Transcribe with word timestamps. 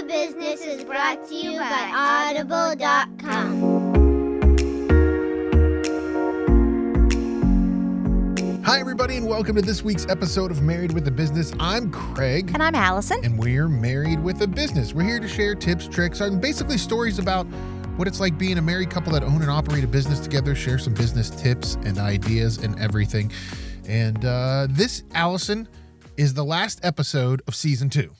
a 0.00 0.04
Business 0.04 0.62
is 0.62 0.82
brought 0.84 1.28
to 1.28 1.34
you 1.34 1.58
by 1.58 2.32
Audible.com. 2.34 3.80
Hi, 8.64 8.80
everybody, 8.80 9.16
and 9.16 9.26
welcome 9.26 9.56
to 9.56 9.62
this 9.62 9.82
week's 9.82 10.06
episode 10.08 10.50
of 10.50 10.62
Married 10.62 10.92
with 10.92 11.06
a 11.08 11.10
Business. 11.10 11.52
I'm 11.60 11.90
Craig. 11.90 12.50
And 12.54 12.62
I'm 12.62 12.74
Allison. 12.74 13.22
And 13.24 13.38
we're 13.38 13.68
married 13.68 14.22
with 14.22 14.40
a 14.40 14.46
business. 14.46 14.94
We're 14.94 15.02
here 15.02 15.20
to 15.20 15.28
share 15.28 15.54
tips, 15.54 15.86
tricks, 15.86 16.20
and 16.20 16.40
basically 16.40 16.78
stories 16.78 17.18
about 17.18 17.44
what 17.96 18.08
it's 18.08 18.20
like 18.20 18.38
being 18.38 18.56
a 18.56 18.62
married 18.62 18.88
couple 18.90 19.12
that 19.12 19.22
own 19.22 19.42
and 19.42 19.50
operate 19.50 19.84
a 19.84 19.88
business 19.88 20.20
together, 20.20 20.54
share 20.54 20.78
some 20.78 20.94
business 20.94 21.28
tips 21.28 21.74
and 21.84 21.98
ideas 21.98 22.56
and 22.58 22.78
everything. 22.78 23.30
And 23.86 24.24
uh, 24.24 24.66
this, 24.70 25.02
Allison, 25.14 25.68
is 26.16 26.32
the 26.32 26.44
last 26.44 26.80
episode 26.84 27.42
of 27.46 27.54
season 27.54 27.90
two. 27.90 28.12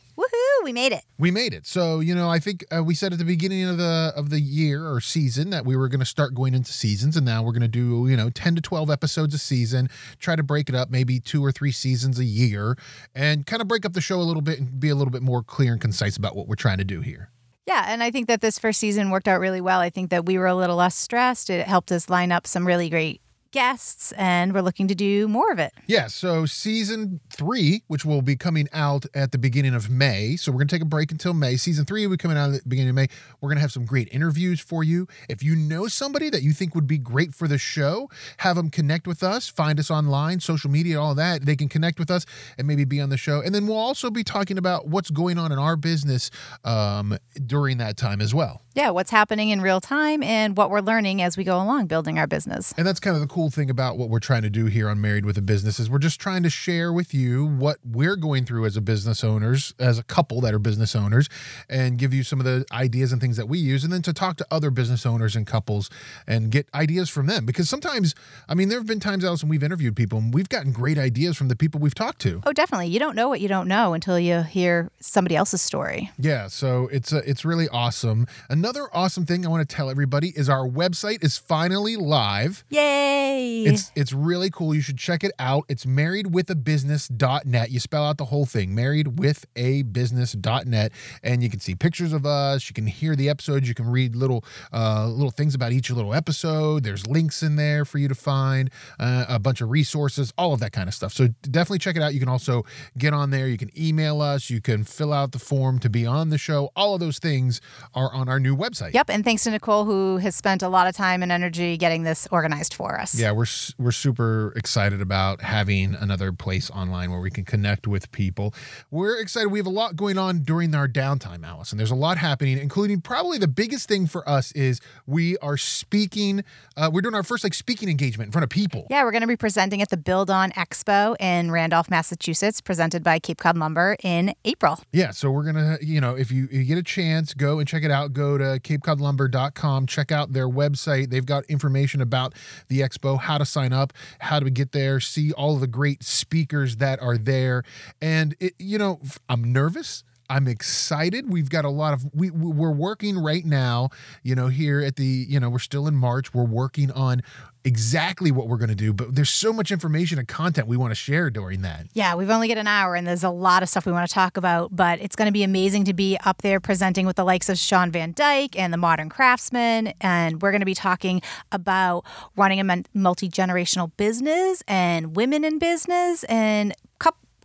Woohoo! 0.60 0.64
We 0.64 0.72
made 0.72 0.92
it. 0.92 1.04
We 1.18 1.30
made 1.30 1.54
it. 1.54 1.66
So 1.66 2.00
you 2.00 2.14
know, 2.14 2.28
I 2.28 2.38
think 2.38 2.64
uh, 2.74 2.82
we 2.82 2.94
said 2.94 3.12
at 3.12 3.18
the 3.18 3.24
beginning 3.24 3.64
of 3.64 3.78
the 3.78 4.12
of 4.16 4.30
the 4.30 4.40
year 4.40 4.90
or 4.90 5.00
season 5.00 5.50
that 5.50 5.64
we 5.64 5.76
were 5.76 5.88
going 5.88 6.00
to 6.00 6.06
start 6.06 6.34
going 6.34 6.54
into 6.54 6.72
seasons, 6.72 7.16
and 7.16 7.26
now 7.26 7.42
we're 7.42 7.52
going 7.52 7.62
to 7.62 7.68
do 7.68 8.06
you 8.08 8.16
know 8.16 8.30
ten 8.30 8.54
to 8.54 8.60
twelve 8.60 8.90
episodes 8.90 9.34
a 9.34 9.38
season. 9.38 9.88
Try 10.18 10.36
to 10.36 10.42
break 10.42 10.68
it 10.68 10.74
up, 10.74 10.90
maybe 10.90 11.20
two 11.20 11.44
or 11.44 11.52
three 11.52 11.72
seasons 11.72 12.18
a 12.18 12.24
year, 12.24 12.76
and 13.14 13.46
kind 13.46 13.62
of 13.62 13.68
break 13.68 13.84
up 13.84 13.92
the 13.92 14.00
show 14.00 14.20
a 14.20 14.22
little 14.22 14.42
bit 14.42 14.58
and 14.58 14.80
be 14.80 14.88
a 14.88 14.94
little 14.94 15.12
bit 15.12 15.22
more 15.22 15.42
clear 15.42 15.72
and 15.72 15.80
concise 15.80 16.16
about 16.16 16.36
what 16.36 16.48
we're 16.48 16.54
trying 16.54 16.78
to 16.78 16.84
do 16.84 17.00
here. 17.00 17.30
Yeah, 17.66 17.84
and 17.86 18.02
I 18.02 18.10
think 18.10 18.26
that 18.28 18.40
this 18.40 18.58
first 18.58 18.80
season 18.80 19.10
worked 19.10 19.28
out 19.28 19.38
really 19.38 19.60
well. 19.60 19.80
I 19.80 19.90
think 19.90 20.10
that 20.10 20.26
we 20.26 20.38
were 20.38 20.46
a 20.46 20.54
little 20.54 20.76
less 20.76 20.96
stressed. 20.96 21.50
It 21.50 21.66
helped 21.66 21.92
us 21.92 22.10
line 22.10 22.32
up 22.32 22.46
some 22.46 22.66
really 22.66 22.90
great 22.90 23.20
guests, 23.52 24.12
and 24.12 24.54
we're 24.54 24.62
looking 24.62 24.88
to 24.88 24.94
do 24.94 25.28
more 25.28 25.50
of 25.50 25.58
it. 25.58 25.72
Yeah, 25.86 26.06
so 26.06 26.46
season 26.46 27.20
three, 27.30 27.82
which 27.88 28.04
will 28.04 28.22
be 28.22 28.36
coming 28.36 28.68
out 28.72 29.06
at 29.14 29.32
the 29.32 29.38
beginning 29.38 29.74
of 29.74 29.90
May. 29.90 30.36
So 30.36 30.52
we're 30.52 30.58
going 30.58 30.68
to 30.68 30.74
take 30.76 30.82
a 30.82 30.86
break 30.86 31.10
until 31.12 31.34
May. 31.34 31.56
Season 31.56 31.84
three 31.84 32.06
will 32.06 32.14
be 32.14 32.18
coming 32.18 32.36
out 32.36 32.52
at 32.52 32.62
the 32.62 32.68
beginning 32.68 32.90
of 32.90 32.94
May. 32.94 33.08
We're 33.40 33.48
going 33.48 33.56
to 33.56 33.62
have 33.62 33.72
some 33.72 33.84
great 33.84 34.08
interviews 34.12 34.60
for 34.60 34.84
you. 34.84 35.06
If 35.28 35.42
you 35.42 35.56
know 35.56 35.88
somebody 35.88 36.30
that 36.30 36.42
you 36.42 36.52
think 36.52 36.74
would 36.74 36.86
be 36.86 36.98
great 36.98 37.34
for 37.34 37.48
the 37.48 37.58
show, 37.58 38.08
have 38.38 38.56
them 38.56 38.70
connect 38.70 39.06
with 39.06 39.22
us, 39.22 39.48
find 39.48 39.78
us 39.78 39.90
online, 39.90 40.40
social 40.40 40.70
media, 40.70 41.00
all 41.00 41.14
that. 41.14 41.44
They 41.44 41.56
can 41.56 41.68
connect 41.68 41.98
with 41.98 42.10
us 42.10 42.26
and 42.58 42.66
maybe 42.66 42.84
be 42.84 43.00
on 43.00 43.10
the 43.10 43.16
show. 43.16 43.40
And 43.40 43.54
then 43.54 43.66
we'll 43.66 43.76
also 43.76 44.10
be 44.10 44.24
talking 44.24 44.58
about 44.58 44.88
what's 44.88 45.10
going 45.10 45.38
on 45.38 45.52
in 45.52 45.58
our 45.58 45.76
business 45.76 46.30
um, 46.64 47.18
during 47.46 47.78
that 47.78 47.96
time 47.96 48.20
as 48.20 48.34
well. 48.34 48.62
Yeah, 48.72 48.90
what's 48.90 49.10
happening 49.10 49.48
in 49.48 49.60
real 49.60 49.80
time 49.80 50.22
and 50.22 50.56
what 50.56 50.70
we're 50.70 50.80
learning 50.80 51.20
as 51.22 51.36
we 51.36 51.42
go 51.42 51.56
along 51.56 51.86
building 51.86 52.20
our 52.20 52.28
business. 52.28 52.72
And 52.78 52.86
that's 52.86 53.00
kind 53.00 53.16
of 53.16 53.20
the 53.20 53.26
cool 53.26 53.50
thing 53.50 53.68
about 53.68 53.98
what 53.98 54.08
we're 54.10 54.20
trying 54.20 54.42
to 54.42 54.50
do 54.50 54.66
here 54.66 54.88
on 54.88 55.00
Married 55.00 55.24
with 55.26 55.36
a 55.36 55.42
Business 55.42 55.80
is 55.80 55.90
we're 55.90 55.98
just 55.98 56.20
trying 56.20 56.44
to 56.44 56.50
share 56.50 56.92
with 56.92 57.12
you 57.12 57.44
what 57.44 57.78
we're 57.84 58.14
going 58.14 58.44
through 58.44 58.66
as 58.66 58.76
a 58.76 58.80
business 58.80 59.24
owners, 59.24 59.74
as 59.80 59.98
a 59.98 60.04
couple 60.04 60.40
that 60.42 60.54
are 60.54 60.60
business 60.60 60.94
owners, 60.94 61.28
and 61.68 61.98
give 61.98 62.14
you 62.14 62.22
some 62.22 62.38
of 62.38 62.44
the 62.44 62.64
ideas 62.70 63.10
and 63.10 63.20
things 63.20 63.36
that 63.36 63.48
we 63.48 63.58
use, 63.58 63.82
and 63.82 63.92
then 63.92 64.02
to 64.02 64.12
talk 64.12 64.36
to 64.36 64.46
other 64.52 64.70
business 64.70 65.04
owners 65.04 65.34
and 65.34 65.48
couples 65.48 65.90
and 66.28 66.52
get 66.52 66.68
ideas 66.72 67.10
from 67.10 67.26
them. 67.26 67.44
Because 67.44 67.68
sometimes, 67.68 68.14
I 68.48 68.54
mean, 68.54 68.68
there 68.68 68.78
have 68.78 68.86
been 68.86 69.00
times, 69.00 69.24
Allison, 69.24 69.48
we've 69.48 69.64
interviewed 69.64 69.96
people 69.96 70.18
and 70.18 70.32
we've 70.32 70.48
gotten 70.48 70.70
great 70.70 70.96
ideas 70.96 71.36
from 71.36 71.48
the 71.48 71.56
people 71.56 71.80
we've 71.80 71.94
talked 71.94 72.20
to. 72.20 72.40
Oh, 72.46 72.52
definitely. 72.52 72.86
You 72.86 73.00
don't 73.00 73.16
know 73.16 73.28
what 73.28 73.40
you 73.40 73.48
don't 73.48 73.66
know 73.66 73.94
until 73.94 74.18
you 74.20 74.42
hear 74.42 74.90
somebody 75.00 75.34
else's 75.34 75.60
story. 75.60 76.12
Yeah, 76.18 76.46
so 76.46 76.88
it's 76.92 77.12
uh, 77.12 77.22
it's 77.26 77.44
really 77.44 77.68
awesome. 77.70 78.28
Another 78.60 78.88
awesome 78.92 79.24
thing 79.24 79.46
I 79.46 79.48
want 79.48 79.66
to 79.66 79.74
tell 79.74 79.88
everybody 79.88 80.34
is 80.36 80.50
our 80.50 80.68
website 80.68 81.24
is 81.24 81.38
finally 81.38 81.96
live. 81.96 82.62
Yay! 82.68 83.64
It's 83.64 83.90
it's 83.96 84.12
really 84.12 84.50
cool. 84.50 84.74
You 84.74 84.82
should 84.82 84.98
check 84.98 85.24
it 85.24 85.32
out. 85.38 85.64
It's 85.70 85.86
marriedwithabusiness.net. 85.86 87.70
You 87.70 87.80
spell 87.80 88.04
out 88.04 88.18
the 88.18 88.26
whole 88.26 88.44
thing, 88.44 88.76
marriedwithabusiness.net, 88.76 90.92
and 91.22 91.42
you 91.42 91.48
can 91.48 91.58
see 91.58 91.74
pictures 91.74 92.12
of 92.12 92.26
us. 92.26 92.68
You 92.68 92.74
can 92.74 92.86
hear 92.86 93.16
the 93.16 93.30
episodes. 93.30 93.66
You 93.66 93.72
can 93.72 93.88
read 93.88 94.14
little 94.14 94.44
uh, 94.74 95.08
little 95.08 95.30
things 95.30 95.54
about 95.54 95.72
each 95.72 95.90
little 95.90 96.12
episode. 96.12 96.84
There's 96.84 97.06
links 97.06 97.42
in 97.42 97.56
there 97.56 97.86
for 97.86 97.96
you 97.96 98.08
to 98.08 98.14
find, 98.14 98.68
uh, 98.98 99.24
a 99.26 99.38
bunch 99.38 99.62
of 99.62 99.70
resources, 99.70 100.34
all 100.36 100.52
of 100.52 100.60
that 100.60 100.72
kind 100.72 100.86
of 100.86 100.92
stuff. 100.92 101.14
So 101.14 101.28
definitely 101.50 101.78
check 101.78 101.96
it 101.96 102.02
out. 102.02 102.12
You 102.12 102.20
can 102.20 102.28
also 102.28 102.66
get 102.98 103.14
on 103.14 103.30
there. 103.30 103.48
You 103.48 103.56
can 103.56 103.70
email 103.80 104.20
us. 104.20 104.50
You 104.50 104.60
can 104.60 104.84
fill 104.84 105.14
out 105.14 105.32
the 105.32 105.38
form 105.38 105.78
to 105.78 105.88
be 105.88 106.04
on 106.04 106.28
the 106.28 106.36
show. 106.36 106.68
All 106.76 106.92
of 106.92 107.00
those 107.00 107.18
things 107.18 107.62
are 107.94 108.12
on 108.12 108.28
our 108.28 108.38
new 108.38 108.49
website. 108.56 108.94
Yep, 108.94 109.10
and 109.10 109.24
thanks 109.24 109.44
to 109.44 109.50
Nicole 109.50 109.84
who 109.84 110.18
has 110.18 110.34
spent 110.36 110.62
a 110.62 110.68
lot 110.68 110.86
of 110.86 110.94
time 110.94 111.22
and 111.22 111.32
energy 111.32 111.76
getting 111.76 112.02
this 112.02 112.28
organized 112.30 112.74
for 112.74 113.00
us. 113.00 113.14
Yeah, 113.18 113.32
we're 113.32 113.46
we're 113.78 113.92
super 113.92 114.52
excited 114.56 115.00
about 115.00 115.42
having 115.42 115.94
another 115.94 116.32
place 116.32 116.70
online 116.70 117.10
where 117.10 117.20
we 117.20 117.30
can 117.30 117.44
connect 117.44 117.86
with 117.86 118.10
people. 118.12 118.54
We're 118.90 119.20
excited. 119.20 119.48
We 119.48 119.58
have 119.58 119.66
a 119.66 119.70
lot 119.70 119.96
going 119.96 120.18
on 120.18 120.40
during 120.40 120.74
our 120.74 120.88
downtime, 120.88 121.44
Allison. 121.44 121.78
There's 121.78 121.90
a 121.90 121.96
lot 121.96 122.18
happening, 122.18 122.58
including 122.58 123.00
probably 123.00 123.38
the 123.38 123.48
biggest 123.48 123.88
thing 123.88 124.06
for 124.06 124.28
us 124.28 124.52
is 124.52 124.80
we 125.06 125.36
are 125.38 125.56
speaking. 125.56 126.44
Uh, 126.76 126.90
we're 126.92 127.00
doing 127.02 127.14
our 127.14 127.22
first 127.22 127.44
like 127.44 127.54
speaking 127.54 127.88
engagement 127.88 128.28
in 128.28 128.32
front 128.32 128.44
of 128.44 128.50
people. 128.50 128.86
Yeah, 128.90 129.04
we're 129.04 129.12
going 129.12 129.22
to 129.22 129.26
be 129.26 129.36
presenting 129.36 129.82
at 129.82 129.90
the 129.90 129.96
Build 129.96 130.30
On 130.30 130.50
Expo 130.52 131.16
in 131.20 131.50
Randolph, 131.50 131.90
Massachusetts, 131.90 132.60
presented 132.60 133.02
by 133.02 133.18
Cape 133.18 133.38
Cod 133.38 133.56
Lumber 133.56 133.96
in 134.02 134.34
April. 134.44 134.80
Yeah, 134.92 135.10
so 135.10 135.30
we're 135.30 135.44
gonna, 135.44 135.78
you 135.80 136.00
know, 136.00 136.16
if 136.16 136.30
you, 136.30 136.44
if 136.44 136.52
you 136.52 136.64
get 136.64 136.78
a 136.78 136.82
chance, 136.82 137.34
go 137.34 137.58
and 137.58 137.68
check 137.68 137.82
it 137.82 137.90
out. 137.90 138.12
Go 138.12 138.38
to 138.40 138.60
CapeCodLumber.com. 138.60 139.86
Check 139.86 140.10
out 140.10 140.32
their 140.32 140.48
website. 140.48 141.10
They've 141.10 141.24
got 141.24 141.44
information 141.44 142.00
about 142.00 142.34
the 142.68 142.80
expo, 142.80 143.18
how 143.18 143.38
to 143.38 143.44
sign 143.44 143.72
up, 143.72 143.92
how 144.18 144.40
to 144.40 144.50
get 144.50 144.72
there, 144.72 145.00
see 145.00 145.32
all 145.32 145.54
of 145.54 145.60
the 145.60 145.66
great 145.66 146.02
speakers 146.02 146.76
that 146.76 147.00
are 147.00 147.16
there. 147.16 147.62
And 148.02 148.34
it, 148.40 148.54
you 148.58 148.78
know, 148.78 149.00
I'm 149.28 149.52
nervous. 149.52 150.04
I'm 150.30 150.46
excited. 150.46 151.28
We've 151.28 151.50
got 151.50 151.64
a 151.64 151.70
lot 151.70 151.92
of 151.92 152.08
we 152.14 152.30
we're 152.30 152.70
working 152.70 153.18
right 153.18 153.44
now, 153.44 153.90
you 154.22 154.36
know, 154.36 154.46
here 154.46 154.80
at 154.80 154.94
the, 154.94 155.04
you 155.04 155.40
know, 155.40 155.50
we're 155.50 155.58
still 155.58 155.88
in 155.88 155.96
March. 155.96 156.32
We're 156.32 156.44
working 156.44 156.92
on 156.92 157.22
exactly 157.64 158.30
what 158.30 158.48
we're 158.48 158.56
going 158.56 158.70
to 158.70 158.74
do, 158.74 158.92
but 158.92 159.14
there's 159.14 159.30
so 159.30 159.52
much 159.52 159.70
information 159.70 160.18
and 160.18 160.26
content 160.26 160.66
we 160.66 160.76
want 160.76 160.90
to 160.90 160.94
share 160.94 161.30
during 161.30 161.62
that. 161.62 161.86
Yeah, 161.92 162.14
we've 162.14 162.30
only 162.30 162.48
got 162.48 162.58
an 162.58 162.66
hour 162.66 162.94
and 162.94 163.06
there's 163.06 163.24
a 163.24 163.30
lot 163.30 163.62
of 163.62 163.68
stuff 163.68 163.86
we 163.86 163.92
want 163.92 164.08
to 164.08 164.14
talk 164.14 164.36
about, 164.36 164.74
but 164.74 165.00
it's 165.00 165.16
going 165.16 165.26
to 165.26 165.32
be 165.32 165.42
amazing 165.42 165.84
to 165.84 165.94
be 165.94 166.16
up 166.24 166.42
there 166.42 166.60
presenting 166.60 167.06
with 167.06 167.16
the 167.16 167.24
likes 167.24 167.48
of 167.48 167.58
Shawn 167.58 167.90
Van 167.90 168.12
Dyke 168.12 168.58
and 168.58 168.72
the 168.72 168.78
Modern 168.78 169.08
Craftsman. 169.08 169.92
And 170.00 170.40
we're 170.40 170.52
going 170.52 170.60
to 170.60 170.66
be 170.66 170.74
talking 170.74 171.20
about 171.52 172.04
running 172.36 172.60
a 172.60 172.82
multi 172.94 173.28
generational 173.28 173.90
business 173.96 174.62
and 174.66 175.14
women 175.16 175.44
in 175.44 175.58
business 175.58 176.24
and 176.24 176.74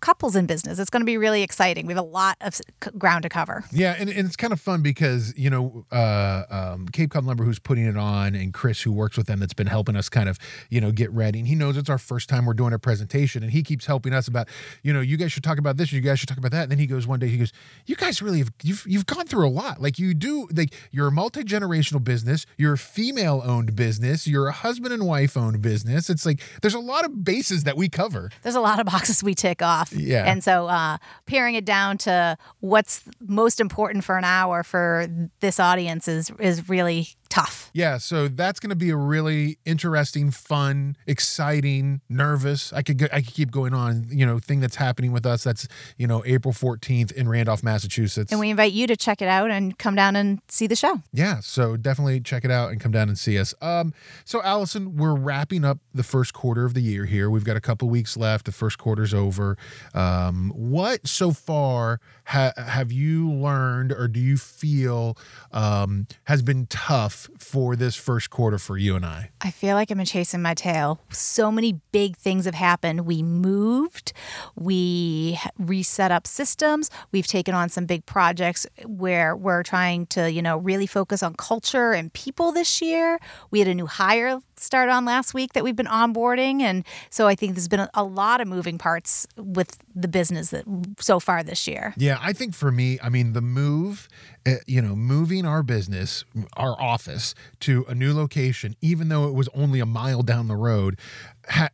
couples 0.01 0.35
in 0.35 0.45
business. 0.45 0.79
It's 0.79 0.89
going 0.89 1.01
to 1.01 1.05
be 1.05 1.17
really 1.17 1.43
exciting. 1.43 1.85
We 1.85 1.93
have 1.93 2.03
a 2.03 2.07
lot 2.07 2.37
of 2.41 2.59
ground 2.97 3.23
to 3.23 3.29
cover. 3.29 3.63
Yeah, 3.71 3.95
and, 3.97 4.09
and 4.09 4.27
it's 4.27 4.35
kind 4.35 4.53
of 4.53 4.59
fun 4.59 4.81
because, 4.81 5.33
you 5.37 5.49
know, 5.49 5.85
uh, 5.91 6.43
um, 6.49 6.87
Cape 6.87 7.11
Cod 7.11 7.25
Lumber, 7.25 7.43
who's 7.43 7.59
putting 7.59 7.85
it 7.85 7.97
on, 7.97 8.35
and 8.35 8.53
Chris, 8.53 8.81
who 8.81 8.91
works 8.91 9.17
with 9.17 9.27
them, 9.27 9.39
that's 9.39 9.53
been 9.53 9.67
helping 9.67 9.95
us 9.95 10.09
kind 10.09 10.29
of, 10.29 10.37
you 10.69 10.81
know, 10.81 10.91
get 10.91 11.11
ready. 11.11 11.39
And 11.39 11.47
he 11.47 11.55
knows 11.55 11.77
it's 11.77 11.89
our 11.89 11.97
first 11.97 12.29
time 12.29 12.45
we're 12.45 12.53
doing 12.53 12.73
a 12.73 12.79
presentation. 12.79 13.43
And 13.43 13.51
he 13.51 13.63
keeps 13.63 13.85
helping 13.85 14.13
us 14.13 14.27
about, 14.27 14.47
you 14.83 14.93
know, 14.93 15.01
you 15.01 15.17
guys 15.17 15.31
should 15.31 15.43
talk 15.43 15.57
about 15.57 15.77
this, 15.77 15.91
you 15.91 16.01
guys 16.01 16.19
should 16.19 16.29
talk 16.29 16.37
about 16.37 16.51
that. 16.51 16.63
And 16.63 16.71
then 16.71 16.79
he 16.79 16.87
goes 16.87 17.07
one 17.07 17.19
day, 17.19 17.27
he 17.27 17.37
goes, 17.37 17.51
You 17.85 17.95
guys 17.95 18.21
really 18.21 18.39
have, 18.39 18.51
you've, 18.63 18.85
you've 18.87 19.05
gone 19.05 19.25
through 19.25 19.47
a 19.47 19.49
lot. 19.49 19.81
Like 19.81 19.99
you 19.99 20.13
do, 20.13 20.47
like 20.55 20.73
you're 20.91 21.07
a 21.07 21.11
multi 21.11 21.43
generational 21.43 22.03
business, 22.03 22.45
you're 22.57 22.73
a 22.73 22.77
female 22.77 23.41
owned 23.45 23.75
business, 23.75 24.27
you're 24.27 24.47
a 24.47 24.53
husband 24.53 24.93
and 24.93 25.05
wife 25.05 25.37
owned 25.37 25.61
business. 25.61 26.09
It's 26.09 26.25
like 26.25 26.41
there's 26.61 26.73
a 26.73 26.79
lot 26.79 27.05
of 27.05 27.23
bases 27.23 27.63
that 27.63 27.77
we 27.77 27.89
cover. 27.89 28.29
There's 28.43 28.55
a 28.55 28.61
lot 28.61 28.79
of 28.79 28.85
boxes 28.85 29.23
we 29.23 29.35
tick 29.35 29.61
off. 29.61 29.84
Yeah. 29.91 30.29
And 30.29 30.43
so 30.43 30.67
uh, 30.67 30.97
paring 31.25 31.55
it 31.55 31.65
down 31.65 31.97
to 31.99 32.37
what's 32.59 33.03
most 33.19 33.59
important 33.59 34.03
for 34.03 34.17
an 34.17 34.23
hour 34.23 34.63
for 34.63 35.07
this 35.39 35.59
audience 35.59 36.07
is 36.07 36.31
is 36.39 36.67
really 36.69 37.09
tough. 37.35 37.69
Yeah, 37.73 37.97
so 37.97 38.29
that's 38.29 38.59
going 38.61 38.69
to 38.69 38.75
be 38.75 38.89
a 38.89 38.95
really 38.95 39.57
interesting, 39.65 40.31
fun, 40.31 40.95
exciting, 41.05 41.99
nervous. 42.07 42.71
I 42.71 42.81
could 42.81 42.97
go, 42.97 43.07
I 43.11 43.21
could 43.21 43.33
keep 43.33 43.51
going 43.51 43.73
on. 43.73 44.07
You 44.09 44.25
know, 44.25 44.39
thing 44.39 44.61
that's 44.61 44.77
happening 44.77 45.11
with 45.11 45.25
us. 45.25 45.43
That's 45.43 45.67
you 45.97 46.07
know 46.07 46.23
April 46.25 46.53
fourteenth 46.53 47.11
in 47.11 47.27
Randolph, 47.27 47.63
Massachusetts. 47.63 48.31
And 48.31 48.39
we 48.39 48.49
invite 48.49 48.71
you 48.71 48.87
to 48.87 48.95
check 48.95 49.21
it 49.21 49.27
out 49.27 49.51
and 49.51 49.77
come 49.77 49.95
down 49.95 50.15
and 50.15 50.39
see 50.47 50.67
the 50.67 50.75
show. 50.75 51.01
Yeah, 51.11 51.41
so 51.41 51.75
definitely 51.75 52.21
check 52.21 52.45
it 52.45 52.51
out 52.51 52.71
and 52.71 52.79
come 52.79 52.91
down 52.93 53.09
and 53.09 53.17
see 53.17 53.37
us. 53.37 53.53
Um, 53.61 53.93
so 54.23 54.41
Allison, 54.41 54.95
we're 54.95 55.15
wrapping 55.15 55.65
up 55.65 55.79
the 55.93 56.03
first 56.03 56.33
quarter 56.33 56.63
of 56.63 56.73
the 56.73 56.81
year 56.81 57.05
here. 57.05 57.29
We've 57.29 57.43
got 57.43 57.57
a 57.57 57.61
couple 57.61 57.89
weeks 57.89 58.15
left. 58.15 58.45
The 58.45 58.53
first 58.53 58.77
quarter's 58.77 59.13
over. 59.13 59.57
Um, 59.93 60.51
what 60.55 61.05
so 61.05 61.31
far 61.31 61.99
ha- 62.25 62.53
have 62.57 62.93
you 62.93 63.29
learned, 63.31 63.91
or 63.91 64.07
do 64.07 64.21
you 64.21 64.37
feel 64.37 65.17
um, 65.51 66.07
has 66.25 66.41
been 66.41 66.67
tough? 66.67 67.24
For 67.37 67.75
this 67.75 67.95
first 67.95 68.29
quarter 68.29 68.57
for 68.57 68.77
you 68.77 68.95
and 68.95 69.05
I? 69.05 69.31
I 69.41 69.51
feel 69.51 69.75
like 69.75 69.89
been 69.95 70.05
chasing 70.05 70.41
my 70.41 70.53
tail. 70.53 70.99
So 71.09 71.51
many 71.51 71.79
big 71.91 72.17
things 72.17 72.45
have 72.45 72.55
happened. 72.55 73.05
We 73.05 73.23
moved, 73.23 74.13
we 74.55 75.39
reset 75.57 76.11
up 76.11 76.27
systems, 76.27 76.89
we've 77.11 77.27
taken 77.27 77.55
on 77.55 77.69
some 77.69 77.85
big 77.85 78.05
projects 78.05 78.67
where 78.85 79.35
we're 79.35 79.63
trying 79.63 80.05
to, 80.07 80.31
you 80.31 80.41
know, 80.41 80.57
really 80.57 80.87
focus 80.87 81.23
on 81.23 81.35
culture 81.35 81.91
and 81.93 82.11
people 82.13 82.51
this 82.51 82.81
year. 82.81 83.19
We 83.51 83.59
had 83.59 83.67
a 83.67 83.73
new 83.73 83.87
hire 83.87 84.39
started 84.65 84.91
on 84.91 85.05
last 85.05 85.33
week 85.33 85.53
that 85.53 85.63
we've 85.63 85.75
been 85.75 85.85
onboarding, 85.85 86.61
and 86.61 86.83
so 87.09 87.27
I 87.27 87.35
think 87.35 87.55
there's 87.55 87.67
been 87.67 87.87
a, 87.93 88.03
lot 88.05 88.39
of 88.39 88.47
moving 88.47 88.77
parts 88.77 89.27
with 89.35 89.77
the 89.95 90.07
business 90.07 90.49
that 90.49 90.63
so 90.99 91.19
far 91.19 91.43
this 91.43 91.67
year. 91.67 91.93
Yeah, 91.97 92.19
I 92.21 92.33
think 92.33 92.53
for 92.53 92.71
me, 92.71 92.99
I 93.01 93.09
mean, 93.09 93.33
the 93.33 93.41
move, 93.41 94.07
uh, 94.45 94.55
you 94.67 94.81
know, 94.81 94.95
moving 94.95 95.45
our 95.45 95.63
business, 95.63 96.23
our 96.55 96.79
office 96.79 97.33
to 97.61 97.83
a 97.87 97.95
new 97.95 98.13
location, 98.13 98.75
even 98.81 99.09
though 99.09 99.27
it 99.27 99.33
was 99.33 99.49
only 99.53 99.79
a 99.79 99.85
mile 99.85 100.21
down 100.21 100.47
the 100.47 100.55
road, 100.55 100.99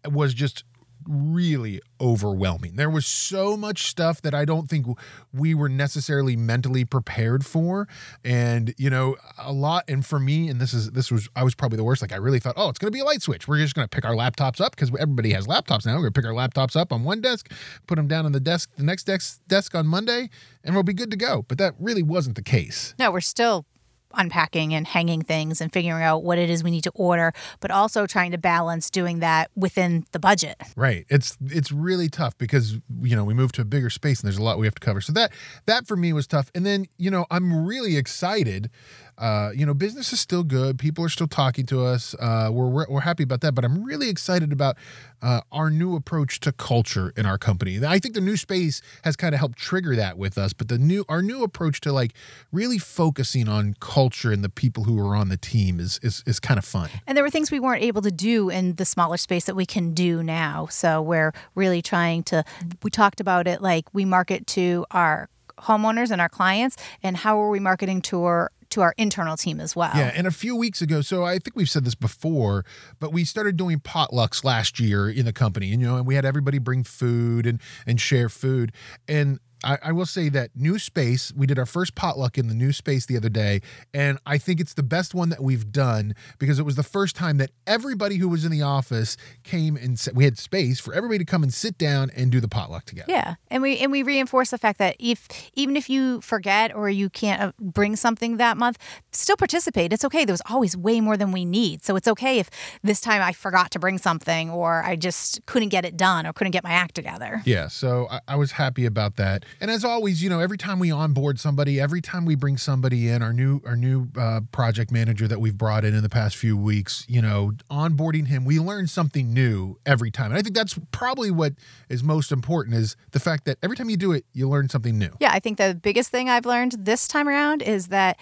was 0.06 0.34
just 0.34 0.64
really 1.07 1.81
overwhelming. 2.00 2.75
There 2.75 2.89
was 2.89 3.06
so 3.06 3.56
much 3.56 3.83
stuff 3.83 4.21
that 4.21 4.33
I 4.33 4.45
don't 4.45 4.69
think 4.69 4.88
we 5.33 5.53
were 5.53 5.69
necessarily 5.69 6.36
mentally 6.36 6.86
prepared 6.86 7.45
for 7.45 7.88
and 8.24 8.74
you 8.77 8.89
know 8.89 9.15
a 9.38 9.51
lot 9.51 9.86
and 9.88 10.06
for 10.06 10.19
me 10.19 10.50
and 10.50 10.59
this 10.59 10.74
is 10.74 10.92
this 10.92 11.12
was 11.12 11.30
I 11.36 11.44
was 11.44 11.56
probably 11.56 11.77
the 11.77 11.83
worst 11.83 12.01
like 12.01 12.12
I 12.12 12.18
really 12.18 12.39
thought 12.39 12.56
oh 12.57 12.69
it's 12.69 12.80
going 12.80 12.92
to 12.92 12.95
be 12.95 13.01
a 13.01 13.06
light 13.06 13.21
switch. 13.21 13.48
We're 13.48 13.57
just 13.57 13.75
going 13.75 13.88
to 13.88 13.95
pick 13.95 14.06
our 14.06 14.15
laptops 14.15 14.59
up 14.59 14.75
cuz 14.75 14.92
everybody 15.00 15.31
has 15.33 15.48
laptops 15.48 15.86
now. 15.86 15.94
We're 15.94 16.09
going 16.09 16.13
to 16.13 16.21
pick 16.21 16.25
our 16.25 16.33
laptops 16.33 16.75
up 16.75 16.92
on 16.92 17.04
one 17.04 17.21
desk, 17.21 17.51
put 17.88 17.95
them 17.95 18.07
down 18.07 18.25
on 18.25 18.31
the 18.31 18.39
desk 18.39 18.69
the 18.75 18.83
next 18.83 19.04
desk 19.04 19.42
desk 19.47 19.75
on 19.75 19.88
Monday 19.88 20.30
and 20.63 20.75
we'll 20.75 20.83
be 20.83 20.94
good 20.94 21.12
to 21.12 21.18
go. 21.18 21.45
But 21.47 21.57
that 21.59 21.75
really 21.80 22.04
wasn't 22.04 22.36
the 22.36 22.44
case. 22.44 22.94
No, 23.00 23.12
we're 23.12 23.21
still 23.21 23.65
unpacking 24.13 24.74
and 24.74 24.88
hanging 24.88 25.22
things 25.22 25.62
and 25.62 25.72
figuring 25.72 26.04
out 26.04 26.24
what 26.24 26.38
it 26.38 26.50
is 26.50 26.63
we 26.63 26.72
need 26.72 26.84
to 26.84 26.92
order, 26.96 27.34
but 27.60 27.72
also 27.72 28.06
trying 28.06 28.31
to 28.31 28.38
balance 28.38 28.90
doing 28.90 29.19
that 29.19 29.52
within 29.56 30.06
the 30.12 30.19
budget. 30.19 30.58
Right. 30.75 31.06
It's 31.10 31.38
it's 31.48 31.72
really 31.72 32.10
tough 32.10 32.38
because 32.38 32.78
you 33.02 33.16
know 33.16 33.24
we 33.24 33.34
moved 33.34 33.56
to 33.56 33.62
a 33.62 33.66
bigger 33.66 33.90
space 33.90 34.22
and 34.22 34.28
there's 34.28 34.38
a 34.38 34.44
lot 34.44 34.58
we 34.58 34.68
have 34.68 34.75
to 34.75 34.86
cover. 34.86 35.02
So 35.02 35.13
that 35.13 35.31
that 35.66 35.88
for 35.88 35.96
me 35.96 36.13
was 36.13 36.28
tough. 36.28 36.52
And 36.56 36.66
then 36.66 36.86
you 36.98 37.12
know 37.12 37.25
I'm 37.31 37.66
really 37.66 37.98
excited 37.98 38.69
uh, 39.18 39.52
you 39.56 39.66
know, 39.66 39.74
business 39.74 40.13
is 40.13 40.19
still 40.19 40.44
good. 40.44 40.80
People 40.80 41.04
are 41.06 41.10
still 41.10 41.28
talking 41.28 41.66
to 41.68 41.84
us. 41.84 42.16
Uh, 42.19 42.50
we're, 42.52 42.68
we're, 42.68 42.86
we're 42.90 43.02
happy 43.02 43.24
about 43.24 43.42
that. 43.42 43.54
But 43.54 43.66
I'm 43.66 43.84
really 43.84 44.10
excited 44.10 44.52
about 44.52 44.78
uh, 45.22 45.42
our 45.52 45.69
new 45.69 45.96
approach 45.96 46.40
to 46.42 46.52
culture 46.52 47.13
in 47.16 47.25
our 47.25 47.38
company. 47.38 47.80
I 47.86 48.00
think 48.00 48.16
the 48.16 48.22
new 48.22 48.38
space 48.38 48.81
has 49.04 49.16
kind 49.16 49.34
of 49.36 49.40
helped 49.40 49.58
trigger 49.58 49.96
that 49.96 50.18
with 50.18 50.38
us. 50.38 50.54
But 50.54 50.69
the 50.69 50.78
new 50.78 51.06
our 51.10 51.22
new 51.22 51.44
approach 51.44 51.81
to 51.81 51.94
like 51.94 52.13
really 52.52 52.78
focusing 52.78 53.48
on 53.48 53.75
culture 53.80 54.31
and 54.31 54.44
the 54.44 54.50
people 54.50 54.86
who 54.86 55.00
are 55.00 55.16
on 55.16 55.30
the 55.30 55.38
team 55.38 55.80
is 55.80 56.00
is 56.02 56.24
is 56.25 56.40
kind 56.40 56.57
of 56.57 56.66
fun. 56.66 56.90
And 57.06 57.16
there 57.16 57.24
were 57.24 57.30
things 57.30 57.52
we 57.52 57.60
weren't 57.60 57.84
able 57.84 58.02
to 58.02 58.12
do 58.12 58.50
in 58.50 58.75
the 58.75 58.86
smaller 58.86 59.18
space 59.18 59.46
that 59.46 59.56
we 59.56 59.66
can 59.66 59.94
do 59.94 60.24
now. 60.24 60.68
So 60.68 61.02
we're 61.02 61.34
really 61.56 61.81
trying 61.81 62.24
to. 62.24 62.44
We 62.84 62.90
talked 62.90 63.19
about 63.19 63.48
it 63.48 63.62
like 63.62 63.86
we 63.94 64.06
market 64.06 64.48
to 64.48 64.86
our 64.92 65.30
homeowners 65.60 66.12
and 66.12 66.19
our 66.19 66.30
clients 66.30 66.78
and 67.04 67.18
how 67.18 67.40
are 67.40 67.50
we 67.50 67.60
marketing 67.60 68.02
to 68.02 68.24
our 68.24 68.52
to 68.71 68.81
our 68.81 68.94
internal 68.97 69.38
team 69.38 69.59
as 69.59 69.75
well. 69.75 69.91
Yeah, 69.95 70.12
and 70.15 70.27
a 70.27 70.31
few 70.31 70.56
weeks 70.56 70.81
ago, 70.81 71.01
so 71.01 71.23
I 71.23 71.39
think 71.39 71.56
we've 71.56 71.69
said 71.69 71.85
this 71.85 71.95
before, 71.95 72.65
but 73.00 73.13
we 73.13 73.23
started 73.23 73.57
doing 73.57 73.79
potlucks 73.79 74.44
last 74.44 74.79
year 74.79 75.09
in 75.09 75.25
the 75.25 75.33
company, 75.33 75.71
and 75.71 75.81
you 75.81 75.88
know, 75.88 75.97
and 75.97 76.07
we 76.07 76.15
had 76.15 76.25
everybody 76.25 76.57
bring 76.57 76.83
food 76.83 77.45
and 77.45 77.62
and 77.85 78.00
share 78.01 78.29
food, 78.29 78.71
and 79.07 79.39
I, 79.63 79.78
I, 79.84 79.92
will 79.92 80.06
say 80.06 80.30
that 80.30 80.52
new 80.56 80.80
space, 80.80 81.31
we 81.36 81.46
did 81.46 81.60
our 81.60 81.66
first 81.66 81.96
potluck 81.96 82.38
in 82.38 82.48
the 82.48 82.56
new 82.56 82.72
space 82.72 83.06
the 83.06 83.18
other 83.18 83.30
day, 83.30 83.62
and 83.94 84.18
I 84.25 84.38
think 84.38 84.60
it's 84.60 84.74
the 84.74 84.84
best 84.84 85.13
one 85.13 85.30
that 85.30 85.44
we've 85.44 85.72
done 85.72 86.16
because 86.40 86.60
it 86.60 86.63
was 86.63 86.75
the 86.75 86.84
first 86.84 87.16
time 87.16 87.38
that 87.38 87.52
everybody 87.68 88.18
who 88.18 88.28
was 88.28 88.44
in 88.44 88.52
the 88.52 88.62
office 88.62 89.18
came 89.44 89.75
and 89.75 90.02
we 90.13 90.24
had 90.24 90.38
space 90.38 90.80
for 90.80 90.94
everybody 90.94 91.19
to 91.19 91.25
come 91.25 91.44
and 91.44 91.54
sit 91.54 91.78
down 91.78 92.10
and 92.16 92.31
do 92.31 92.40
the 92.40 92.48
potluck 92.48 92.86
together. 92.86 93.12
Yeah, 93.12 93.36
and 93.50 93.62
we 93.62 93.78
and 93.78 93.92
we 93.92 94.04
reinforce 94.04 94.50
the 94.50 94.58
fact 94.58 94.80
that 94.80 94.96
if 95.00 95.28
even 95.54 95.75
if 95.75 95.90
you 95.90 96.22
forget 96.22 96.74
or 96.75 96.90
you 96.90 97.10
can't 97.10 97.42
uh, 97.42 97.52
bring 97.60 97.96
something 97.96 98.38
that 98.38 98.57
month, 98.57 98.78
still 99.12 99.38
participate. 99.38 99.94
It's 99.94 100.06
okay. 100.06 100.25
There's 100.25 100.42
always 100.50 100.75
way 100.75 101.02
more 101.02 101.18
than 101.18 101.31
we 101.31 101.46
need, 101.46 101.84
so 101.84 101.96
it's 101.96 102.07
okay 102.07 102.40
if 102.40 102.50
this 102.84 103.00
time 103.00 103.22
I 103.22 103.34
forgot 103.34 103.72
to 103.72 103.80
bring 103.80 103.98
something 103.98 104.50
or 104.50 104.84
I 104.84 104.96
just 104.96 105.46
couldn't 105.46 105.69
get 105.69 105.86
it 105.86 105.98
done 105.98 106.25
or 106.25 106.34
couldn't 106.34 106.52
get 106.52 106.64
my 106.64 106.72
act 106.72 106.96
together. 106.96 107.42
Yeah, 107.46 107.68
so 107.68 108.07
I, 108.10 108.19
I 108.30 108.36
was 108.36 108.54
happy 108.54 108.86
about 108.86 109.18
that. 109.18 109.46
And 109.59 109.69
as 109.69 109.83
always, 109.83 110.24
you 110.24 110.30
know, 110.30 110.39
every 110.39 110.57
time 110.57 110.80
we 110.80 110.92
onboard 110.92 111.39
somebody, 111.39 111.80
every 111.80 112.01
time 112.01 112.25
we 112.25 112.36
bring 112.36 112.57
somebody 112.57 113.09
in, 113.09 113.21
our 113.21 113.33
new 113.33 113.62
our 113.65 113.75
new 113.75 114.07
uh, 114.18 114.42
project 114.51 114.92
manager 114.92 115.27
that 115.27 115.39
we've 115.39 115.57
brought 115.57 115.83
in 115.86 115.94
in 115.94 116.03
the 116.03 116.09
past 116.09 116.36
few 116.36 116.56
weeks, 116.56 117.06
you 117.07 117.21
know, 117.21 117.53
onboarding 117.69 118.27
him, 118.27 118.45
we 118.45 118.59
learn 118.59 118.88
something 118.88 119.33
new 119.33 119.77
every 119.86 120.12
time. 120.12 120.27
And 120.27 120.36
I 120.36 120.42
think 120.42 120.56
that's 120.56 120.80
probably 120.92 121.31
what 121.31 121.53
is 121.89 122.03
most 122.03 122.31
important 122.31 122.75
is 122.75 122.95
the 123.12 123.19
fact 123.19 123.45
that 123.45 123.57
every 123.62 123.75
time 123.75 123.89
you 123.89 123.98
do 123.98 124.12
it, 124.12 124.25
you 124.33 124.48
learn 124.48 124.69
something 124.69 124.98
new. 124.98 125.12
Yeah, 125.19 125.31
I 125.31 125.39
think 125.39 125.57
the 125.57 125.77
biggest 125.81 126.09
thing 126.09 126.30
I've 126.30 126.45
learned 126.45 126.75
this 126.80 127.07
time 127.07 127.27
around 127.27 127.62
is 127.62 127.88
that 127.88 128.18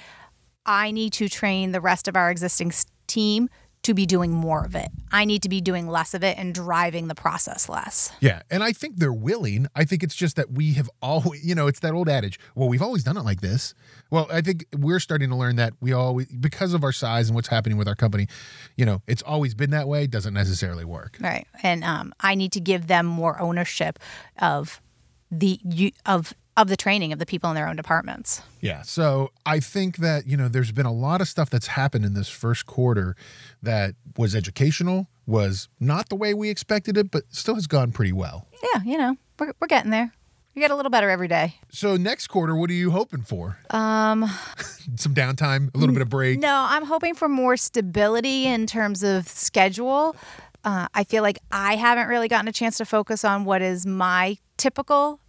I 0.66 0.92
need 0.92 1.14
to 1.14 1.30
train 1.30 1.72
the 1.72 1.82
rest 1.82 2.08
of 2.08 2.16
our 2.16 2.30
existing 2.30 2.72
team 3.08 3.50
to 3.82 3.94
be 3.94 4.06
doing 4.06 4.32
more 4.32 4.66
of 4.66 4.76
it. 4.76 4.90
I 5.12 5.24
need 5.24 5.42
to 5.44 5.50
be 5.50 5.62
doing 5.62 5.88
less 5.88 6.14
of 6.14 6.24
it 6.24 6.38
and 6.38 6.54
driving 6.54 7.08
the 7.08 7.16
process 7.16 7.70
less. 7.70 8.12
Yeah. 8.20 8.42
And 8.52 8.62
I 8.62 8.74
think 8.74 8.98
they're 8.98 9.14
willing. 9.14 9.68
I 9.74 9.86
think 9.86 10.04
it's 10.04 10.16
just 10.16 10.36
that 10.36 10.52
we 10.52 10.74
have 10.74 10.90
always, 11.02 11.46
you 11.46 11.56
know, 11.56 11.68
it's 11.68 11.80
that 11.80 11.94
old 11.94 12.10
adage, 12.10 12.40
well, 12.56 12.68
we've 12.68 12.82
always 12.82 13.04
done 13.04 13.16
it 13.16 13.24
like 13.24 13.42
this. 13.42 13.74
Well, 14.12 14.28
I 14.32 14.42
think 14.42 14.66
we're 14.76 15.00
starting 15.00 15.30
to 15.30 15.36
learn 15.36 15.56
that 15.56 15.74
we 15.80 15.94
always, 15.94 16.28
because 16.28 16.74
of 16.74 16.84
our 16.84 16.92
size 16.92 17.30
and 17.30 17.36
what's 17.36 17.48
happening 17.48 17.78
with 17.78 17.88
our 17.88 17.96
company, 17.96 18.28
you 18.76 18.86
know, 18.86 19.02
it's 19.08 19.22
always 19.22 19.54
been 19.54 19.70
that 19.70 19.88
way, 19.88 20.08
doesn't 20.08 20.34
necessarily 20.34 20.84
work. 20.84 21.18
Right. 21.20 21.48
And 21.64 21.84
um, 21.84 22.14
I 22.20 22.36
need 22.36 22.52
to 22.54 22.60
give 22.60 22.88
them 22.88 23.06
more 23.06 23.40
ownership 23.40 23.98
of 24.40 24.82
the, 25.32 25.94
of 26.06 26.34
of 26.60 26.68
the 26.68 26.76
training 26.76 27.14
of 27.14 27.20
the 27.20 27.26
people 27.26 27.50
in 27.50 27.56
their 27.56 27.70
own 27.70 27.78
departments. 27.78 28.42
Yeah. 28.60 28.82
So 28.82 29.32
I 29.46 29.62
think 29.62 29.98
that, 29.98 30.28
you 30.28 30.36
know, 30.36 30.50
there's 30.50 30.74
been 30.74 30.86
a 30.86 30.92
lot 30.92 31.22
of 31.22 31.30
stuff 31.30 31.50
that's 31.50 31.68
happened 31.68 32.04
in 32.04 32.16
this 32.16 32.28
first 32.28 32.66
quarter 32.66 33.16
that 33.64 33.96
was 34.18 34.36
educational, 34.36 35.08
was 35.26 35.70
not 35.80 36.10
the 36.10 36.18
way 36.18 36.34
we 36.34 36.50
expected 36.50 36.98
it, 36.98 37.12
but 37.12 37.24
still 37.30 37.56
has 37.56 37.66
gone 37.66 37.94
pretty 37.94 38.12
well. 38.12 38.46
Yeah. 38.74 38.82
You 38.84 38.98
know, 38.98 39.16
we're, 39.40 39.54
we're 39.62 39.68
getting 39.68 39.90
there. 39.90 40.14
We 40.54 40.62
get 40.62 40.72
a 40.72 40.76
little 40.76 40.90
better 40.90 41.10
every 41.10 41.30
day. 41.30 41.56
So 41.70 41.96
next 41.96 42.28
quarter, 42.28 42.54
what 42.58 42.70
are 42.70 42.74
you 42.74 42.92
hoping 42.92 43.22
for? 43.22 43.58
Um, 43.70 44.24
some 44.98 45.14
downtime, 45.14 45.74
a 45.74 45.78
little 45.78 45.94
bit 45.94 46.02
of 46.02 46.10
break. 46.10 46.40
No, 46.40 46.66
I'm 46.68 46.84
hoping 46.84 47.16
for 47.16 47.30
more 47.30 47.56
stability 47.56 48.48
in 48.48 48.68
terms 48.68 49.02
of 49.02 49.30
schedule. 49.30 50.18
Uh, 50.66 50.90
I 50.94 51.06
feel 51.06 51.24
like 51.24 51.40
I 51.54 51.78
haven't 51.78 52.10
really 52.10 52.28
gotten 52.28 52.50
a 52.50 52.52
chance 52.52 52.76
to 52.80 52.86
focus 52.86 53.24
on 53.24 53.46
what 53.46 53.62
is 53.62 53.86
my 53.86 54.38
typical 54.58 55.22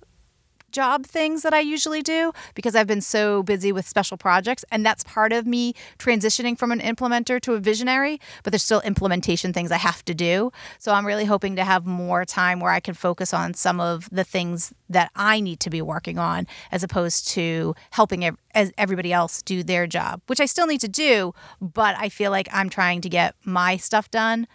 job 0.72 1.06
things 1.06 1.43
that 1.43 1.55
I 1.55 1.61
usually 1.61 2.02
do 2.02 2.32
because 2.55 2.75
I've 2.75 2.87
been 2.87 3.00
so 3.00 3.43
busy 3.43 3.72
with 3.72 3.88
special 3.88 4.17
projects. 4.17 4.64
And 4.70 4.84
that's 4.84 5.05
part 5.05 5.32
of 5.32 5.46
me 5.46 5.75
transitioning 5.99 6.58
from 6.58 6.72
an 6.72 6.81
implementer 6.81 7.40
to 7.43 7.55
a 7.55 7.61
visionary, 7.61 8.20
but 8.43 8.52
there's 8.52 8.62
still 8.62 8.81
implementation 8.81 9.52
things 9.52 9.70
I 9.72 9.76
have 9.76 10.05
to 10.06 10.14
do. 10.14 10.52
So 10.78 10.93
I'm 10.93 11.06
really 11.06 11.25
hoping 11.25 11.56
to 11.56 11.64
have 11.64 11.87
more 11.87 12.25
time 12.25 12.61
where 12.61 12.72
I 12.72 12.81
can 12.81 12.94
focus 12.94 13.32
on 13.34 13.55
some 13.55 13.81
of 13.81 14.08
the 14.11 14.25
things 14.25 14.72
that 14.88 15.11
I 15.14 15.40
need 15.40 15.61
to 15.61 15.70
be 15.70 15.82
working 15.82 16.19
on 16.19 16.46
as 16.72 16.82
opposed 16.82 17.28
to 17.28 17.75
helping 17.90 18.37
as 18.55 18.72
everybody 18.76 19.12
else 19.12 19.43
do 19.43 19.62
their 19.62 19.86
job, 19.86 20.20
which 20.27 20.41
I 20.41 20.46
still 20.46 20.67
need 20.67 20.81
to 20.81 20.89
do, 20.89 21.34
but 21.60 21.96
I 21.98 22.08
feel 22.08 22.31
like 22.31 22.48
I'm 22.53 22.69
trying 22.69 23.00
to 23.03 23.08
get 23.08 23.34
my 23.44 23.77
stuff 23.77 24.10
done 24.10 24.46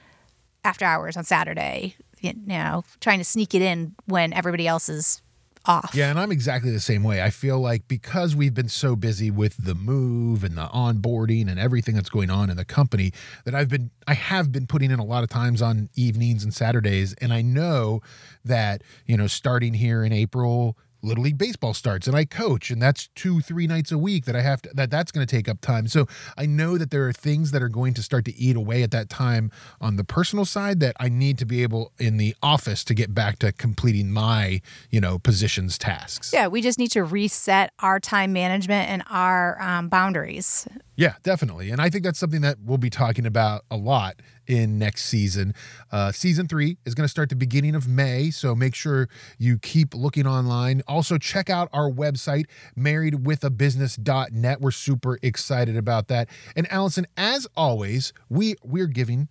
after 0.63 0.83
hours 0.83 1.15
on 1.15 1.23
Saturday, 1.23 1.95
you 2.19 2.33
know, 2.45 2.83
trying 2.99 3.19
to 3.19 3.23
sneak 3.23 3.53
it 3.53 3.61
in 3.61 3.95
when 4.05 4.33
everybody 4.33 4.67
else 4.67 4.89
is 4.89 5.21
off. 5.67 5.91
Yeah, 5.93 6.09
and 6.09 6.19
I'm 6.19 6.31
exactly 6.31 6.71
the 6.71 6.79
same 6.79 7.03
way. 7.03 7.21
I 7.21 7.29
feel 7.29 7.59
like 7.59 7.87
because 7.87 8.35
we've 8.35 8.53
been 8.53 8.69
so 8.69 8.95
busy 8.95 9.31
with 9.31 9.57
the 9.57 9.75
move 9.75 10.43
and 10.43 10.57
the 10.57 10.67
onboarding 10.67 11.49
and 11.49 11.59
everything 11.59 11.95
that's 11.95 12.09
going 12.09 12.29
on 12.29 12.49
in 12.49 12.57
the 12.57 12.65
company 12.65 13.11
that 13.45 13.55
I've 13.55 13.69
been 13.69 13.91
I 14.07 14.13
have 14.13 14.51
been 14.51 14.67
putting 14.67 14.91
in 14.91 14.99
a 14.99 15.05
lot 15.05 15.23
of 15.23 15.29
times 15.29 15.61
on 15.61 15.89
evenings 15.95 16.43
and 16.43 16.53
Saturdays 16.53 17.13
and 17.15 17.33
I 17.33 17.41
know 17.41 18.01
that, 18.43 18.83
you 19.05 19.17
know, 19.17 19.27
starting 19.27 19.73
here 19.73 20.03
in 20.03 20.11
April 20.11 20.77
little 21.05 21.23
league 21.23 21.37
baseball 21.37 21.73
starts 21.73 22.07
and 22.07 22.15
I 22.15 22.25
coach 22.25 22.71
and 22.71 22.81
that's 22.81 23.07
two 23.15 23.41
three 23.41 23.67
nights 23.67 23.91
a 23.91 23.97
week 23.97 24.25
that 24.25 24.35
I 24.35 24.41
have 24.41 24.61
to 24.63 24.69
that 24.73 24.89
that's 24.89 25.11
going 25.11 25.25
to 25.25 25.35
take 25.35 25.47
up 25.47 25.61
time 25.61 25.87
so 25.87 26.07
I 26.37 26.45
know 26.45 26.77
that 26.77 26.91
there 26.91 27.07
are 27.07 27.13
things 27.13 27.51
that 27.51 27.61
are 27.61 27.69
going 27.69 27.93
to 27.95 28.03
start 28.03 28.25
to 28.25 28.35
eat 28.35 28.55
away 28.55 28.83
at 28.83 28.91
that 28.91 29.09
time 29.09 29.51
on 29.79 29.95
the 29.95 30.03
personal 30.03 30.45
side 30.45 30.79
that 30.79 30.95
I 30.99 31.09
need 31.09 31.37
to 31.39 31.45
be 31.45 31.63
able 31.63 31.91
in 31.99 32.17
the 32.17 32.35
office 32.41 32.83
to 32.85 32.93
get 32.93 33.13
back 33.13 33.39
to 33.39 33.51
completing 33.51 34.11
my 34.11 34.61
you 34.89 34.99
know 34.99 35.19
positions 35.19 35.77
tasks 35.77 36.31
yeah 36.33 36.47
we 36.47 36.61
just 36.61 36.79
need 36.79 36.91
to 36.91 37.03
reset 37.03 37.71
our 37.79 37.99
time 37.99 38.33
management 38.33 38.89
and 38.89 39.03
our 39.09 39.61
um, 39.61 39.89
boundaries 39.89 40.67
yeah, 40.97 41.15
definitely. 41.23 41.71
And 41.71 41.81
I 41.81 41.89
think 41.89 42.05
that's 42.05 42.19
something 42.19 42.41
that 42.41 42.57
we'll 42.63 42.77
be 42.77 42.89
talking 42.89 43.25
about 43.25 43.65
a 43.69 43.75
lot 43.75 44.21
in 44.47 44.77
next 44.77 45.05
season. 45.05 45.53
Uh, 45.91 46.11
season 46.11 46.47
three 46.47 46.77
is 46.85 46.95
going 46.95 47.03
to 47.03 47.09
start 47.09 47.29
the 47.29 47.35
beginning 47.35 47.75
of 47.75 47.87
May. 47.87 48.29
So 48.29 48.55
make 48.55 48.75
sure 48.75 49.09
you 49.37 49.57
keep 49.57 49.93
looking 49.93 50.25
online. 50.25 50.81
Also, 50.95 51.17
check 51.17 51.49
out 51.49 51.67
our 51.73 51.91
website, 51.91 52.45
marriedwithabusiness.net. 52.77 54.61
We're 54.61 54.71
super 54.71 55.19
excited 55.21 55.75
about 55.75 56.07
that. 56.07 56.29
And 56.55 56.71
Allison, 56.71 57.05
as 57.17 57.45
always, 57.57 58.13
we 58.29 58.55
we're 58.63 58.87
giving 58.87 59.27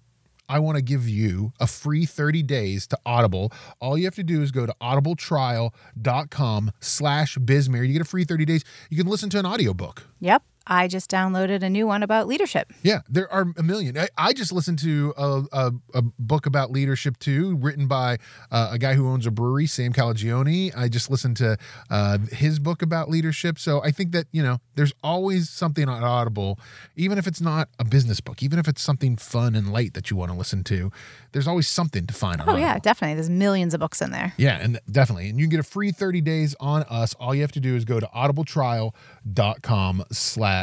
I 0.46 0.58
want 0.58 0.76
to 0.76 0.82
give 0.82 1.08
you 1.08 1.54
a 1.58 1.66
free 1.66 2.04
30 2.04 2.42
days 2.42 2.86
to 2.88 2.98
Audible. 3.06 3.50
All 3.80 3.96
you 3.96 4.04
have 4.04 4.14
to 4.16 4.22
do 4.22 4.42
is 4.42 4.50
go 4.50 4.66
to 4.66 4.74
audibletrial.com 4.82 6.70
slash 6.80 7.38
bizmarried. 7.38 7.86
You 7.86 7.94
get 7.94 8.02
a 8.02 8.04
free 8.04 8.24
30 8.24 8.44
days. 8.44 8.62
You 8.90 8.98
can 8.98 9.10
listen 9.10 9.30
to 9.30 9.38
an 9.38 9.46
audiobook. 9.46 10.02
Yep 10.20 10.42
I 10.66 10.88
just 10.88 11.10
downloaded 11.10 11.62
a 11.62 11.68
new 11.68 11.86
one 11.86 12.02
about 12.02 12.26
leadership. 12.26 12.72
Yeah, 12.82 13.00
there 13.08 13.30
are 13.32 13.46
a 13.56 13.62
million. 13.62 13.98
I, 13.98 14.08
I 14.16 14.32
just 14.32 14.50
listened 14.52 14.78
to 14.80 15.12
a, 15.16 15.42
a, 15.52 15.72
a, 15.94 16.02
book 16.18 16.46
about 16.46 16.70
leadership 16.70 17.18
too, 17.18 17.56
written 17.56 17.86
by 17.86 18.18
uh, 18.50 18.70
a 18.72 18.78
guy 18.78 18.94
who 18.94 19.08
owns 19.08 19.26
a 19.26 19.30
brewery, 19.30 19.66
Sam 19.66 19.92
Calagione. 19.92 20.74
I 20.76 20.88
just 20.88 21.10
listened 21.10 21.36
to 21.38 21.58
uh, 21.90 22.18
his 22.32 22.58
book 22.58 22.80
about 22.80 23.10
leadership. 23.10 23.58
So 23.58 23.82
I 23.82 23.90
think 23.90 24.12
that, 24.12 24.26
you 24.32 24.42
know, 24.42 24.58
there's 24.74 24.92
always 25.02 25.50
something 25.50 25.88
on 25.88 26.02
Audible, 26.02 26.58
even 26.96 27.18
if 27.18 27.26
it's 27.26 27.40
not 27.40 27.68
a 27.78 27.84
business 27.84 28.20
book, 28.20 28.42
even 28.42 28.58
if 28.58 28.66
it's 28.66 28.80
something 28.82 29.16
fun 29.16 29.54
and 29.54 29.70
light 29.72 29.92
that 29.94 30.10
you 30.10 30.16
want 30.16 30.30
to 30.30 30.36
listen 30.38 30.64
to, 30.64 30.90
there's 31.32 31.46
always 31.46 31.68
something 31.68 32.06
to 32.06 32.14
find 32.14 32.40
on 32.40 32.48
Oh, 32.48 32.52
Audible. 32.52 32.66
yeah, 32.66 32.78
definitely. 32.78 33.14
There's 33.14 33.28
millions 33.30 33.74
of 33.74 33.80
books 33.80 34.00
in 34.00 34.12
there. 34.12 34.32
Yeah, 34.38 34.58
and 34.60 34.78
definitely. 34.90 35.28
And 35.28 35.38
you 35.38 35.44
can 35.44 35.50
get 35.50 35.60
a 35.60 35.64
free 35.64 35.92
30 35.92 36.20
days 36.22 36.56
on 36.58 36.84
us. 36.84 37.14
All 37.14 37.34
you 37.34 37.42
have 37.42 37.52
to 37.52 37.60
do 37.60 37.76
is 37.76 37.84
go 37.84 38.00
to 38.00 38.06
audibletrial.com 38.06 40.04
slash 40.10 40.53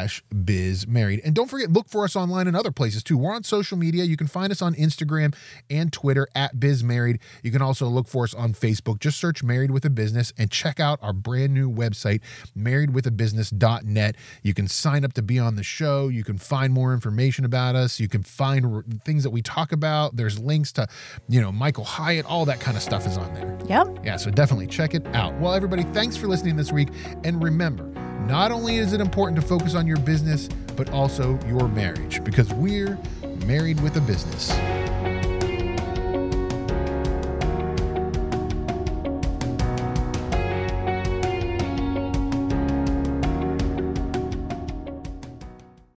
biz 0.45 0.87
married. 0.87 1.21
And 1.23 1.33
don't 1.35 1.49
forget, 1.49 1.71
look 1.71 1.89
for 1.89 2.03
us 2.03 2.15
online 2.15 2.47
and 2.47 2.55
other 2.55 2.71
places 2.71 3.03
too. 3.03 3.17
We're 3.17 3.33
on 3.33 3.43
social 3.43 3.77
media. 3.77 4.03
You 4.03 4.17
can 4.17 4.27
find 4.27 4.51
us 4.51 4.61
on 4.61 4.73
Instagram 4.75 5.35
and 5.69 5.91
Twitter 5.91 6.27
at 6.35 6.59
biz 6.59 6.83
married. 6.83 7.19
You 7.43 7.51
can 7.51 7.61
also 7.61 7.87
look 7.87 8.07
for 8.07 8.23
us 8.23 8.33
on 8.33 8.53
Facebook. 8.53 8.99
Just 8.99 9.19
search 9.19 9.43
Married 9.43 9.71
with 9.71 9.85
a 9.85 9.89
Business 9.89 10.33
and 10.37 10.49
check 10.49 10.79
out 10.79 10.99
our 11.01 11.13
brand 11.13 11.53
new 11.53 11.69
website, 11.69 12.21
marriedwithabusiness.net. 12.57 14.15
You 14.43 14.53
can 14.53 14.67
sign 14.67 15.03
up 15.03 15.13
to 15.13 15.21
be 15.21 15.39
on 15.39 15.55
the 15.55 15.63
show. 15.63 16.07
You 16.07 16.23
can 16.23 16.37
find 16.37 16.73
more 16.73 16.93
information 16.93 17.45
about 17.45 17.75
us. 17.75 17.99
You 17.99 18.07
can 18.07 18.23
find 18.23 18.65
r- 18.65 18.85
things 19.03 19.23
that 19.23 19.29
we 19.29 19.41
talk 19.41 19.71
about. 19.71 20.15
There's 20.15 20.39
links 20.39 20.71
to, 20.73 20.87
you 21.27 21.41
know, 21.41 21.51
Michael 21.51 21.83
Hyatt, 21.83 22.25
all 22.25 22.45
that 22.45 22.59
kind 22.59 22.77
of 22.77 22.83
stuff 22.83 23.05
is 23.05 23.17
on 23.17 23.33
there. 23.33 23.57
Yep. 23.67 24.05
Yeah, 24.05 24.17
so 24.17 24.31
definitely 24.31 24.67
check 24.67 24.93
it 24.93 25.05
out. 25.13 25.37
Well, 25.39 25.53
everybody, 25.53 25.83
thanks 25.83 26.15
for 26.15 26.27
listening 26.27 26.55
this 26.55 26.71
week. 26.71 26.89
And 27.23 27.43
remember, 27.43 27.91
not 28.27 28.51
only 28.51 28.77
is 28.77 28.93
it 28.93 29.01
important 29.01 29.39
to 29.41 29.45
focus 29.45 29.75
on 29.75 29.87
your 29.87 29.97
business, 29.97 30.47
but 30.75 30.89
also 30.91 31.39
your 31.47 31.67
marriage 31.67 32.23
because 32.23 32.53
we're 32.53 32.97
married 33.45 33.79
with 33.81 33.97
a 33.97 34.01
business. 34.01 34.51